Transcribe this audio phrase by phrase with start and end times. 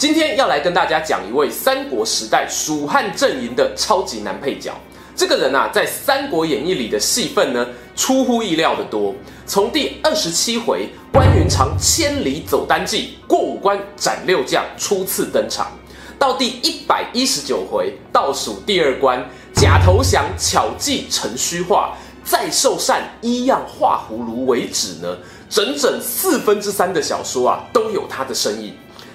[0.00, 4.72] 今天要来跟大家讲一位三国时代蜀汉阵营的超级男配角。
[5.14, 9.14] 这个人啊，在《三国演义》里的戏份呢，出乎意料的多。
[9.44, 15.70] 从第二十七回关云长千里走单骑，过五关斩六将初次登场，
[16.18, 25.18] 到第一百一十九回倒数第二关假投降巧计成虚化，再受禅依样画葫芦为止呢，
[25.50, 28.72] 整整四分之三的小说啊，都有他的身影。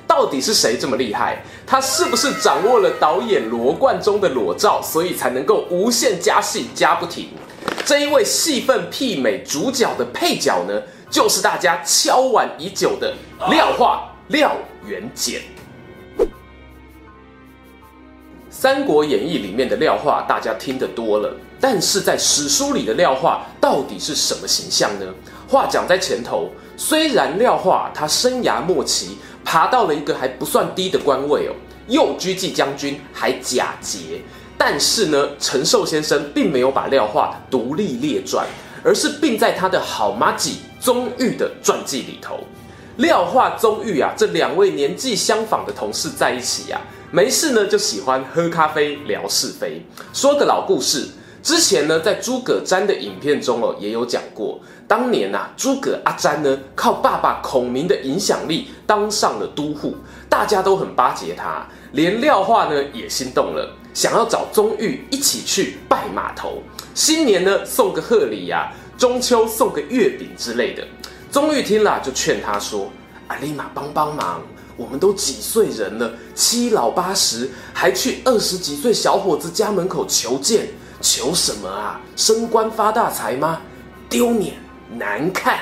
[0.08, 1.44] 到底是谁这么厉害？
[1.66, 7.30] 他是不是掌握了导演罗贯中的裸照，所以才能够无限加戏加不停？
[7.84, 13.14] 这一位戏份媲美主角的配角呢，就是大家敲碗已久的
[13.50, 15.42] 廖化廖元简。
[18.50, 25.06] 《三国演义》里面的廖化大家听得多了，但是在史书里的廖化到底是什么形象呢？
[25.48, 29.17] 话讲在前头，虽然廖化他生涯末期。
[29.46, 31.54] 爬到了一个还不算低的官位哦，
[31.88, 34.22] 右车骑将军还假节。
[34.58, 38.46] 但是呢，陈寿先生并没有把廖化独立列传，
[38.84, 42.40] 而是并在他的好麻吉宗预的传记里头。
[42.98, 49.82] 廖化、宗预啊，这两位年纪相仿的同事在一起呀、啊，没事呢就喜欢喝咖啡聊是非。
[50.14, 51.06] 说个老故事，
[51.46, 54.60] 之前呢在诸葛瞻的影片中哦，也有讲过。
[54.88, 59.96] 当年呐、啊，诸葛阿瞻呢，靠爸爸孔明的影响力当上了都护，
[60.28, 66.64] 大家都很巴结他，连廖化呢也心动了，想要找宗预一起去拜码头，
[66.96, 70.84] 新年呢送个贺礼呀、啊，中秋送个月饼之类的。
[71.32, 72.89] 宗预听了就劝他说
[73.30, 74.42] ：“阿，立马帮帮忙，
[74.78, 80.67] 我们都几岁人了，七老八十，还去二十几岁小伙子家门口求见，
[81.05, 82.02] 求什么啊？
[82.16, 83.61] 升官发大财吗？
[84.10, 84.55] 丢脸！”
[84.98, 85.60] 难看，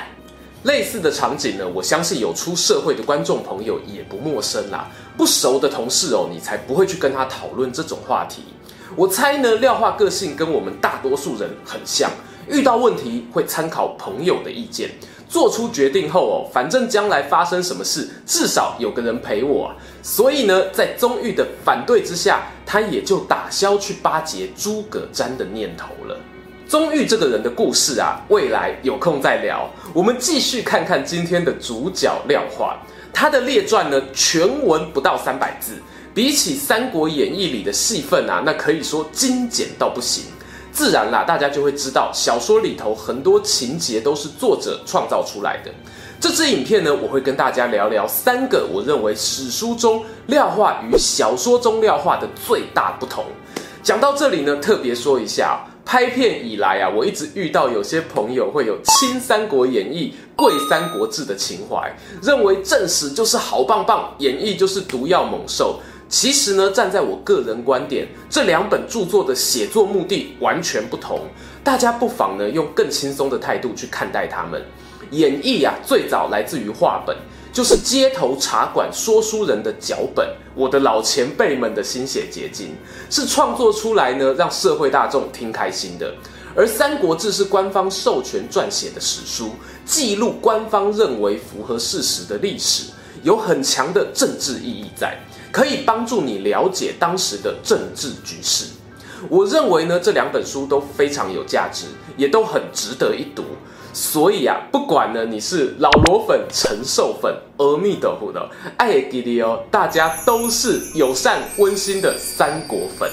[0.64, 4.90] 类似的场景呢，我相信有出社会的观众朋友也不陌生啦。
[5.18, 8.44] 不熟的同事哦，你才不会去跟他讨论这种话题。
[8.96, 12.10] 我猜呢，廖化个性跟我们大多数人很像，
[12.48, 14.92] 遇到问题会参考朋友的意见，
[15.34, 19.74] 做出决定后哦，反正将来发生什么事，至少有个人陪我。
[20.04, 26.16] 所以呢，在宗预的反对之下，他也就打消去巴结诸葛瞻的念头了。
[26.68, 29.68] 宗预这个人的故事啊，未来有空再聊。
[29.92, 32.78] 我们继续看看今天的主角廖化，
[33.12, 35.82] 他的列传呢，全文不到三百字，
[36.14, 40.26] 比起《三国演义》里的戏份啊，那可以说精简到不行。
[40.74, 45.72] 自然啦，大家就会知道小说里头很多情节都是作者创造出来的。
[46.20, 53.24] 这支影片呢，我会跟大家聊聊三个我认为史书中廖化与小说中廖化的最大不同。
[53.84, 55.64] 讲到这里呢，特别说一下。
[55.86, 65.82] 拍片以来啊，我一直遇到有些朋友会有亲《三国演义》、贵《三国志》的情怀，认为正史就是好棒棒，演义就是毒药猛兽。
[66.13, 71.22] 其实呢，站在我个人观点，这两本著作的写作目的完全不同。
[71.63, 74.62] 大家不妨呢，用更轻松的态度去看待他们。
[75.09, 77.18] 演义啊，最早来自于话本。
[77.51, 82.75] 就是街头茶馆说书人的脚本，我的老前辈们的心血结晶，
[83.09, 86.13] 是创作出来呢，让社会大众听开心的。
[86.56, 89.50] 而《三国志》是官方授权撰写的史书，
[89.84, 92.91] 记录官方认为符合事实的历史，
[93.24, 95.18] 有很强的政治意义在，
[95.53, 98.66] 可以帮助你了解当时的政治局势。
[99.30, 101.86] 我认为呢，这两本书都非常有价值，
[102.18, 103.44] 也都很值得一读。
[103.94, 113.08] 所以啊，不管呢你是老罗粉、陈寿粉、阿弥陀佛的爱给力哦，大家都是友善温馨的三国粉。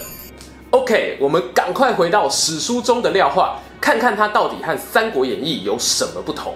[0.70, 6.54] OK，我们赶快回到史书中的廖化，看看他到底和《三国演义》有什么不同。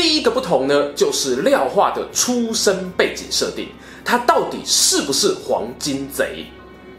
[0.00, 3.68] 第一个不同呢，就是廖化的出身背景设定，
[4.02, 6.46] 他到底是不是黄金贼？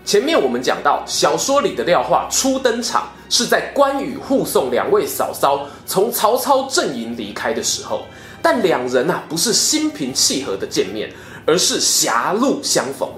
[0.06, 8.06] 前面我们讲到，小说里的廖化初登场是在关羽护送两位嫂嫂从曹操阵营离开的时候，
[8.40, 11.12] 但两人啊不是心平气和的见面，
[11.48, 13.10] 而是狭路相逢。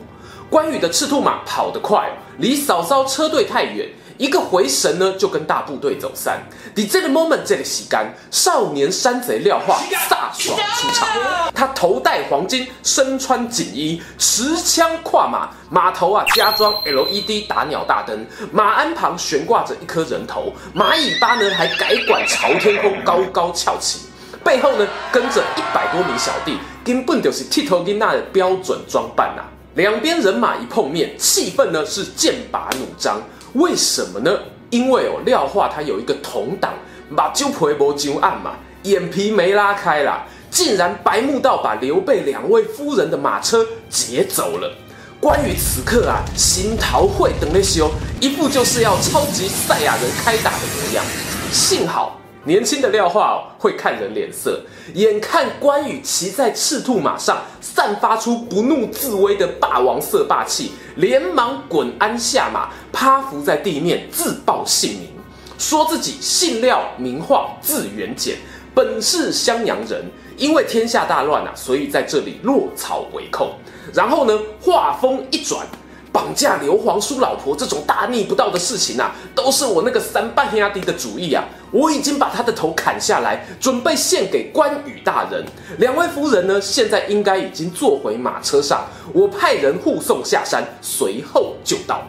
[0.49, 6.41] 关羽的赤兔马跑得快，离嫂嫂车队太远，一个回神呢，就跟大部队走散。
[6.75, 9.79] 在这个 moment 这个洗干，少年山贼廖化
[10.09, 11.07] 飒爽出场，
[11.53, 23.99] 他头戴黄金，身穿锦衣，持枪跨马，马头啊加装 LED 打鸟大灯，马鞍旁悬挂着一颗人头，马尾巴呢还改管朝天空高高翘起，
[24.43, 29.43] 背后呢跟着一百多名小弟，根本就是剃头巾那的标准装扮呐。
[29.75, 33.19] 两边人马一碰面，气氛呢是剑拔弩张。
[33.53, 34.31] 为什么呢？
[34.69, 36.73] 因为哦，廖化他有一个同党，
[37.15, 44.71] 把揪婆婆揪案嘛，眼皮没拉开啦，竟然白目到把刘备两位夫人的马车劫走了。
[45.19, 51.05] 关羽此刻啊，心桃会等那些哦，一副就是要超级赛亚人开打的模样。
[51.51, 52.19] 幸好。
[52.45, 54.61] 年轻的廖化，会看人脸色，
[54.95, 65.09] 眼看关羽骑在赤兔马上，散发出不怒自威的霸王色霸气，连忙滚鞍下马，趴伏在地面，自报姓名，
[65.57, 68.35] 说自己姓廖，名化，字元简，
[68.75, 70.03] 本是襄阳人，
[70.35, 73.53] 因为天下大乱啊，所以在这里落草为寇。
[73.93, 75.65] 然后呢，话锋一转。
[76.13, 81.43] 绑架刘皇叔老婆这种大逆不道的事情啊，都是我那个三半兄弟的主意啊！
[81.71, 85.43] 我已经把他的头砍下来，准备献给关羽大人。
[85.79, 92.03] 两位夫人呢，现在应该已经坐回马车上，我派人护送下山，随后就到。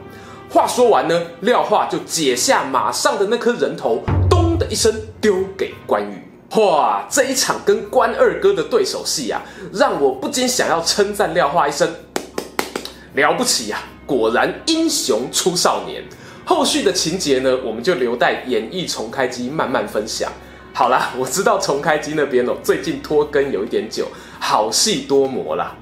[0.50, 6.22] 话说完呢，廖化就解下马上的那颗人头，咚的一声丢给关羽。
[6.60, 9.40] 哇，这一场跟关二哥的对手戏啊，
[9.72, 11.90] 让我不禁想要称赞廖化一声
[13.14, 13.93] 了不起呀、啊！
[14.06, 16.02] 果然英雄出少年，
[16.44, 20.30] 后续的情节呢，我们就留待演绎重开机慢慢分享。
[20.72, 24.08] 好啦，我知道重开机那边哦，最近拖更有一点久，
[24.40, 25.74] 好戏多磨啦。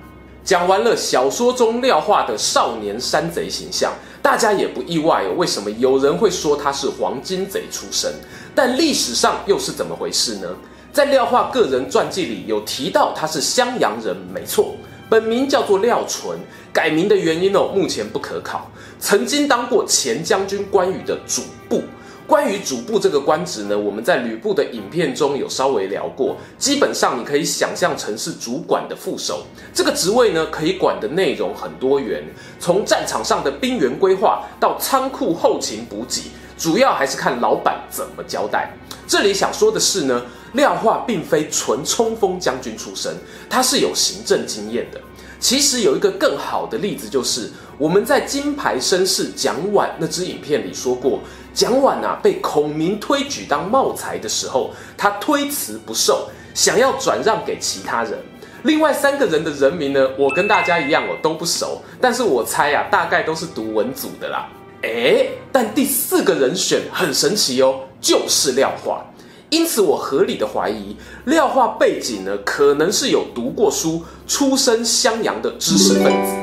[0.44, 8.12] 讲完了小说中廖化的少年山贼形象，大家也不意外哦，为什么有人会说他是黄金贼出身？
[8.54, 10.48] 但历史上又是怎么回事呢？
[10.92, 14.75] 在廖化个人传记里有提到他是襄阳人，没错。
[15.12, 16.38] 本名叫做廖纯，
[16.73, 18.70] 改名的原因哦，目前不可考。
[18.99, 21.82] 曾经当过前将军关羽的主簿，
[22.26, 26.38] 关羽主簿这个官职呢，我们在吕布的影片中有稍微聊过。
[26.56, 29.44] 基本上你可以想象成是主管的副手。
[29.75, 32.25] 这个职位呢，可以管的内容很多元，
[32.59, 36.23] 从战场上的兵员规划到仓库后勤补给，
[36.56, 38.70] 主要还是看老板怎么交代。
[39.06, 40.23] 这里想说的是呢。
[40.52, 43.14] 廖化并非纯冲锋将军出身，
[43.49, 45.00] 他是有行政经验的。
[45.40, 51.19] 其实有一个更好的例子，就是我们在金牌绅士蒋琬那支影片里说过，
[51.52, 58.16] 蒋琬啊被孔明推举当茂才的时候，他推辞不受，想要转让给其他人。
[58.62, 64.49] 另外三个人的人名呢，我跟大家一样，我都不熟，但是我猜啊，大概都是读文组的啦。
[64.82, 69.04] 诶，但第四个人选很神奇哦，就是廖化。
[69.52, 70.96] 因此，我合理的怀疑
[71.26, 76.34] 廖化背景呢，可能是有读过书、出身襄阳的知识分子。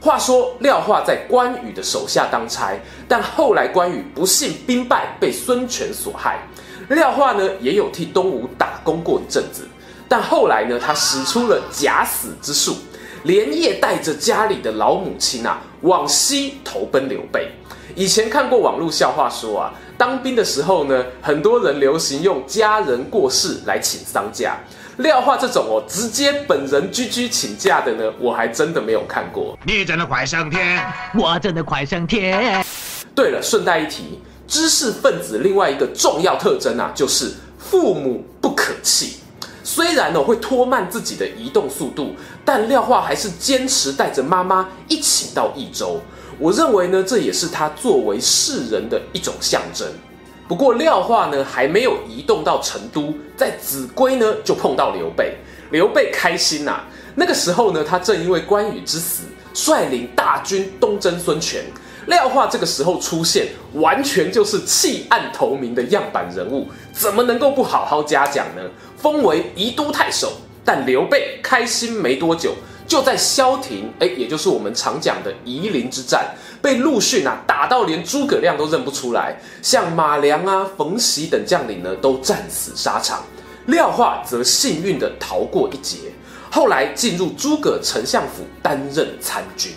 [0.00, 2.72] 话说，廖化在关羽的手下当差，
[3.08, 6.46] 但后来关羽不幸兵败，被孙权所害。
[6.90, 9.66] 廖化呢，也有替东吴打工过一阵子，
[10.08, 12.76] 但后来呢，他使出了假死之术，
[13.24, 17.50] 连夜带着家里的老母亲啊，往西投奔刘备。
[17.96, 19.74] 以前看过网络笑话说啊。
[19.96, 24.56] 当兵的时候呢，很多人流行用家人过世来请丧假。
[24.98, 29.58] 廖化这种哦，直接本人居居请假的呢，我还真的没有看过。
[29.64, 30.80] 你真的快上天，
[31.18, 32.64] 我真的快上天。
[33.14, 39.18] 对了，顺带一提，知识分子另外一个重要特征啊，就是父母不可弃。
[39.64, 46.00] 虽然呢会拖慢自己的移动速度，但廖化还是坚持带着妈妈一起到益州。
[46.38, 49.86] 我认为呢，这也是他作为世人的一种象征。
[50.46, 55.36] 不过廖化呢，还没有移动到成都，在秭归呢就碰到刘备。
[55.70, 59.24] 刘备开心呐、啊，那个时候呢，他正因为关羽之死，
[59.54, 61.64] 率领大军东征孙权。
[62.06, 68.62] 廖化这个时候出现，完全就是弃暗投明的样板人物，怎么能够不好好嘉奖呢？
[68.98, 70.32] 封为宜都太守。
[70.66, 72.54] 但刘备开心没多久。
[72.86, 83.24] 就在萧亭，哎，也就是我们常讲的夷陵之战，被陆逊啊打到连诸葛亮都认不出来，像马良啊、冯习等将领呢都战死沙场，
[83.66, 86.12] 廖化则幸运地逃过一劫，
[86.50, 89.72] 后来进入诸葛丞相府担任参军。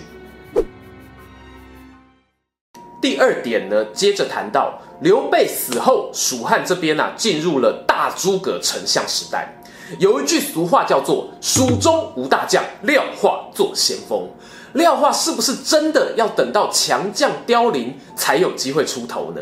[3.01, 9.56] 第二点呢，接着谈到刘备死后，蜀汉这边啊进入了大诸葛丞相时代。
[9.99, 14.27] 有一句俗话叫做“蜀中无大将，廖化做先锋”。
[14.73, 19.41] 廖化是不是真的要等到强将凋零才有机会出头呢？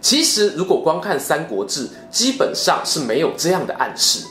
[0.00, 4.24] 其实，如果光看《三国志》，基本上是没有这样的暗示。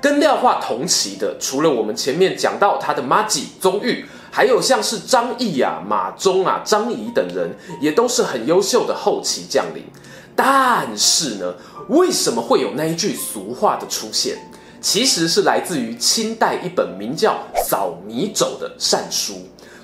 [0.00, 9.82] 跟廖化同期的，除了我们前面讲到他的麻吉宗裕，还有像是张翼啊、马忠啊、张仪等人，也都是很优秀的后期将领。
[10.34, 11.52] 但是呢，
[11.88, 14.38] 为什么会有那一句俗话的出现？
[14.80, 17.32] 其实是来自于清代一本名叫
[17.64, 19.34] 《扫迷走》的善书。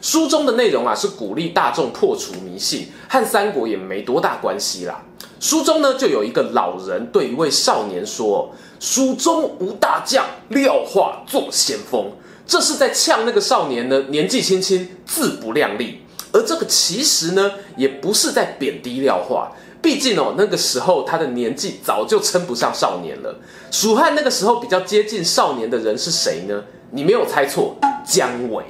[0.01, 5.03] 书中的内容啊，是鼓励大众破除迷信，和三国也没多大关系啦。
[5.41, 12.13] 书中呢，就有一个老人对一位少年说：“蜀中无大将，廖化做先锋。”
[12.47, 16.03] 这是在呛那个少年呢，年纪轻轻，自不量力。
[16.33, 19.53] 而这个其实呢，也不是在贬低廖化，
[19.85, 23.39] 毕竟哦，那个时候他的年纪早就称不上少年了。
[23.71, 26.65] 蜀汉那个时候比较接近少年的人是谁呢？
[26.91, 28.65] 你没有猜错，姜维。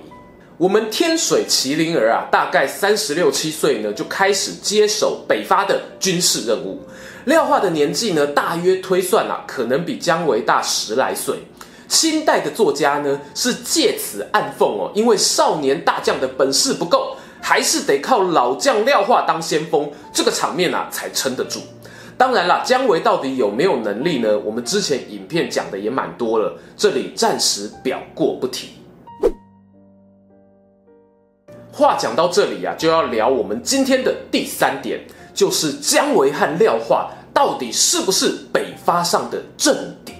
[0.58, 6.80] 我们天水麒麟儿啊，大概三十六七岁呢，就开始接手北伐的军事任务。
[7.26, 11.36] 廖化的年纪呢，大约推算啊，可能比姜维大十来岁。
[11.86, 17.13] 清代的作家呢，是借此暗讽哦，因为少年大将的本事不够，
[17.46, 21.60] 还是得靠老将廖化当先锋，这个场面啊才撑得住。
[22.16, 24.38] 当然啦，姜维到底有没有能力呢？
[24.38, 28.70] 我们之前影片讲的也蛮多了，这里暂时表过不提。
[31.70, 40.14] 话讲到这里啊，就要聊我们今天的第三点，就是姜维和廖化到底是不是北伐上的政敌？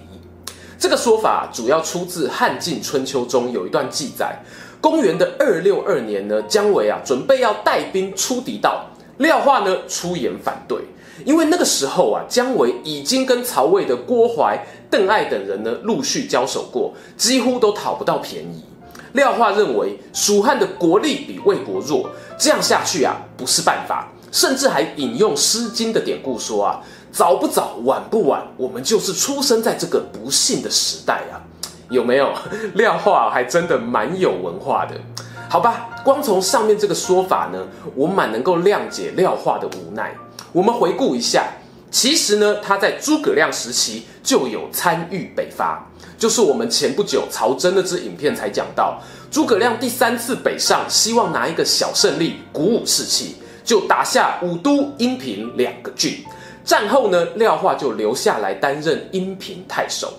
[0.79, 4.39] 这个说法主要出自《汉晋春秋》中有一段记载，
[4.85, 8.85] 公元的二六二年呢，姜维啊准备要带兵出敌道，
[9.17, 10.79] 廖化呢出言反对，
[11.25, 18.63] 因为那个时候啊，姜维已经跟曹魏的郭淮、邓艾等人呢陆续交手过，几乎都讨不到便宜。
[19.15, 31.41] 廖化认为蜀汉的国力比魏国弱，这样下去啊不是办法，甚至还引用《诗经》的典故说啊，早不早，晚不晚，我们就是出生在这个不幸的时代啊，
[31.91, 32.33] 有没有？
[32.75, 34.95] 廖化还真的蛮有文化的，
[35.49, 35.89] 好吧？
[36.05, 40.15] 光从上面这个说法呢，我蛮能够谅解廖化的无奈。
[40.53, 41.47] 我们回顾一下，
[41.91, 45.87] 其实呢，他在诸葛亮时期就有参与北伐。
[46.17, 49.01] 就是我们前不久曹真那支影片才讲到，
[49.31, 56.25] 诸葛亮第三次北上，希望拿一个小胜利鼓舞士气，就打下武都、阴平两个郡。
[56.65, 60.15] 战后呢，廖化就留下来担任阴平太守。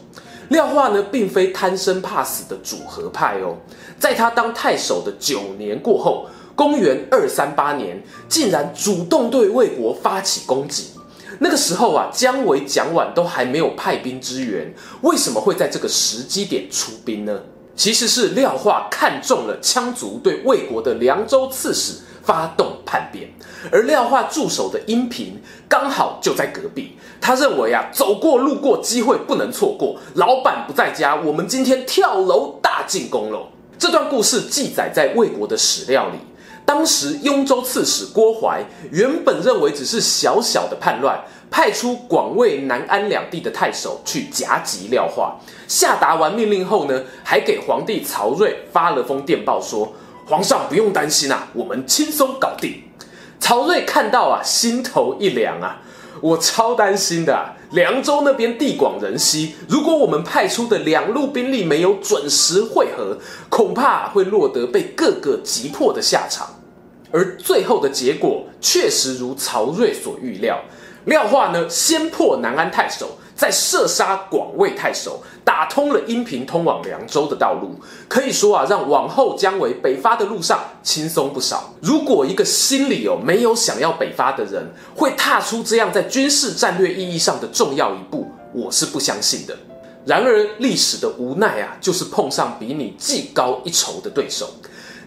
[0.49, 3.57] 廖化呢，并非贪生怕死的主和派哦，
[3.99, 10.91] 在他当太守的九年过后，公元二三八年，竟然主动对魏国发起攻击。
[11.39, 17.41] 那个时候啊，姜维、蒋琬都还没有派兵支援，为什么会在这个时机点出兵呢？
[17.75, 21.95] 其实是廖化看中了羌族对魏国的凉州刺史
[22.25, 23.29] 发动叛变，
[23.71, 25.39] 而廖化驻守的阴平
[25.69, 26.97] 刚好就在隔壁。
[27.21, 33.47] 他认为啊，走过路过机会不能错过，老板不在家，我们今天跳楼大进攻喽。
[33.77, 36.17] 这段故事记载在魏国的史料里。
[36.65, 45.35] 当时雍州刺史郭淮原本认为只是小小的叛乱，派出广魏、南安两地的太守去夹击廖化。
[45.67, 49.93] 下达完命令后呢，还给皇帝曹睿发了封电报说，说
[50.25, 52.81] 皇上不用担心啊，我们轻松搞定。
[53.39, 55.81] 曹睿看到啊，心头一凉啊，
[56.19, 66.47] 我超担心的啊，凉州那边地广人稀，如果我们派出的两路兵力没有准时会合，恐怕会落得被各个击破的下场。
[67.11, 70.59] 而最后的结果确实如曹睿所预料，
[71.05, 77.75] 廖化呢，先破南安太守，在射杀广魏太守，打通了阴平通往凉州的道路。
[78.07, 81.73] 可以说啊，让往后姜维北伐的路上轻松不少。
[81.81, 89.55] 如果一个心里有没有想要北伐的人会踏出这样在军事战略意义上的重要一步，我是不相信的。
[90.05, 94.47] 然而历史的无奈啊，就是碰上比你技高一筹的对手。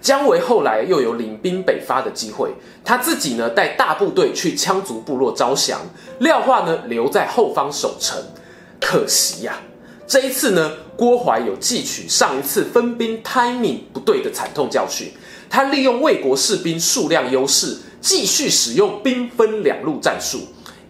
[0.00, 2.50] 姜维后来又有领兵北伐的机会，
[2.84, 5.80] 他自己呢带大部队去羌族部落招降，
[6.20, 8.16] 廖化呢留在后方守城。
[8.80, 15.12] 可惜呀、啊，这一次呢，郭淮有汲取上一次分兵 timing 不对的惨痛教训，
[15.50, 20.38] 他利用魏国士兵数量优势，继续使用兵分两路战术，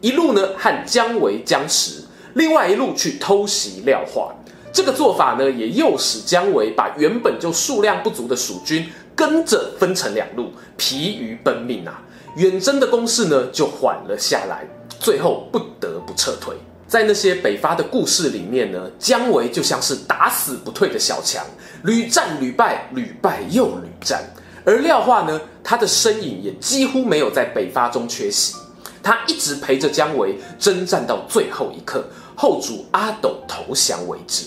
[0.01, 4.35] 一路呢和姜维僵持，另外一路去偷袭廖化。
[4.73, 12.03] 这个做法呢，也诱使姜维把原本就数量不足的蜀军跟着分成两路，疲于奔命啊。
[12.37, 14.65] 远征的攻势呢就缓了下来，
[15.01, 16.55] 最后不得不撤退。
[16.87, 21.45] 在那些北伐的故事里面呢，姜维就像是打死不退的小强，
[21.83, 24.23] 屡战屡败，屡败又屡战。
[24.65, 28.55] 而廖化呢，他的身影也几乎没有在北伐中缺席，
[29.03, 32.05] 他一直陪着姜维征战到最后一刻，
[32.37, 34.45] 后主阿斗投降为止。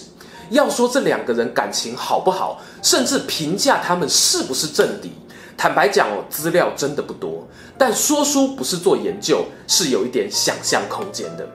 [0.51, 5.11] 要说这两个人感情好不好，甚至评价他们是不是政敌，
[5.57, 7.47] 坦白讲哦，资料真的不多。
[7.77, 11.47] 但说书不是做研究，是有一点想象空间的。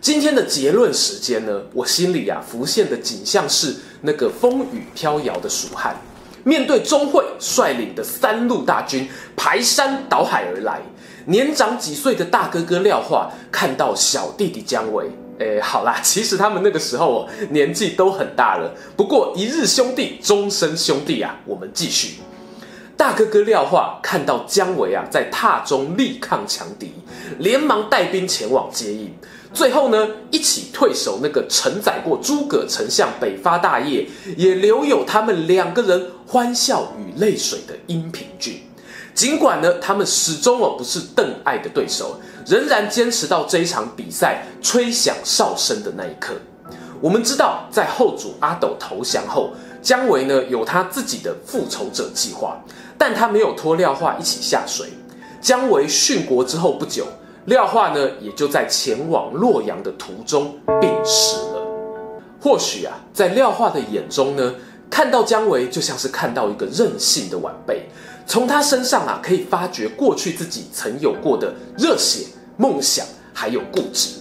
[0.00, 5.94] 今天的结论时间呢，我心里啊浮现的景象是那个风雨飘摇的蜀汉，
[6.44, 10.80] 面对钟会率领的三路大军排山倒海而来，
[11.26, 15.10] 年长几岁的大哥哥廖化看到小弟弟姜维。
[15.40, 18.74] 哎，好啦，其实他们那个时候哦，年纪都很大了。
[18.94, 21.40] 不过一日兄弟，终身兄弟啊！
[21.46, 22.20] 我们继续。
[22.94, 26.92] 大哥哥廖化看到姜维啊，在榻中力抗强敌，
[27.38, 29.10] 连忙带兵前往接应。
[29.54, 34.06] 最后呢，一起退守那个承载过诸葛丞相北伐大业，
[34.36, 38.60] 也留有他们两个人欢笑与泪水的阴平郡。
[39.14, 42.20] 尽管呢，他们始终哦不是邓艾的对手。
[42.46, 46.32] 仍然坚持到这一场比赛吹响哨声的那一刻。
[47.00, 52.58] 我们知道，在后主阿斗投降后，姜维呢有他自己的复仇者计划，
[52.98, 54.88] 但他没有拖廖化一起下水。
[55.40, 57.06] 姜维殉国之后不久，
[57.44, 61.62] 廖化呢也就在前往洛阳的途中病逝了。
[62.40, 64.54] 或许啊，在廖化的眼中呢，
[64.90, 67.86] 看到姜维就像是看到一个任性的晚辈，
[68.30, 72.28] 从他身上啊可以发觉过去自己曾有过的热血。
[72.56, 74.20] 梦想还有固执，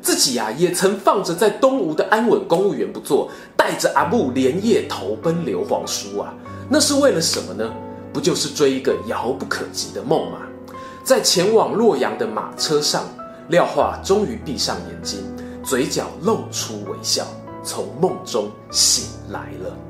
[0.00, 6.32] 自己呀、啊、也曾放着在东吴的安稳公务员不做，带着阿木连夜投奔刘皇叔啊，
[6.70, 7.68] 那是为了什么呢？
[8.12, 10.38] 不就是追一个遥不可及的梦吗？
[11.04, 13.04] 在前往洛阳的马车上，
[13.48, 15.18] 廖化终于闭上眼睛，
[15.64, 17.26] 嘴角露出微笑，
[17.64, 19.89] 从梦中醒来了。